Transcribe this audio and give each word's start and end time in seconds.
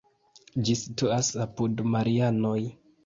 Ĝi 0.69 0.75
situas 0.79 1.29
apud 1.45 1.85
Marianoj. 1.97 2.59